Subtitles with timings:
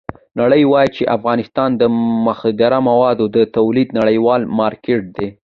[0.39, 1.83] نړۍ وایي چې افغانستان د
[2.27, 5.27] مخدره موادو د تولید نړیوال مارکېټ دی.